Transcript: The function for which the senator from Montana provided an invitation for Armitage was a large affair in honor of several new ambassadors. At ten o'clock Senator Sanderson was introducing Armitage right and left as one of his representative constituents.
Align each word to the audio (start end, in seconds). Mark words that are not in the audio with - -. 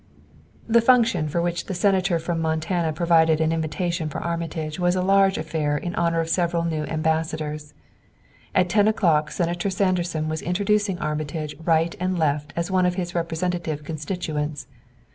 The 0.67 0.81
function 0.81 1.29
for 1.29 1.43
which 1.43 1.67
the 1.67 1.75
senator 1.75 2.17
from 2.17 2.41
Montana 2.41 2.91
provided 2.91 3.39
an 3.39 3.51
invitation 3.51 4.09
for 4.09 4.17
Armitage 4.17 4.79
was 4.79 4.95
a 4.95 5.01
large 5.03 5.37
affair 5.37 5.77
in 5.77 5.93
honor 5.93 6.19
of 6.19 6.27
several 6.27 6.63
new 6.63 6.85
ambassadors. 6.85 7.75
At 8.55 8.67
ten 8.67 8.87
o'clock 8.87 9.29
Senator 9.29 9.69
Sanderson 9.69 10.27
was 10.27 10.41
introducing 10.41 10.97
Armitage 10.97 11.55
right 11.63 11.95
and 11.99 12.17
left 12.17 12.51
as 12.55 12.71
one 12.71 12.87
of 12.87 12.95
his 12.95 13.13
representative 13.13 13.83
constituents. 13.83 14.65